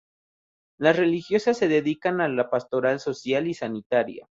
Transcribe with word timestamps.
Las 0.79 0.97
religiosas 0.97 1.59
se 1.59 1.67
dedican 1.67 2.21
a 2.21 2.27
la 2.27 2.49
pastoral 2.49 2.99
social 2.99 3.47
y 3.47 3.53
sanitaria. 3.53 4.25